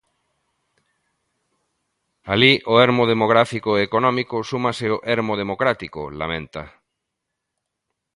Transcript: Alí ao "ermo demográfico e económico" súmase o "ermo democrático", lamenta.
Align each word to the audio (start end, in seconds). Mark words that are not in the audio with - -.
Alí 2.33 2.53
ao 2.59 2.75
"ermo 2.87 3.03
demográfico 3.13 3.69
e 3.75 3.85
económico" 3.87 4.35
súmase 4.49 4.85
o 4.95 4.97
"ermo 5.15 5.33
democrático", 5.41 6.01
lamenta. 6.21 6.63